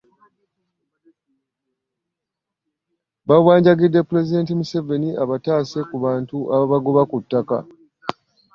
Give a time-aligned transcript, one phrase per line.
[3.27, 7.57] Bawanjagidde pulezidenti Museveni abataase ku bantu ababagoba ku ttaka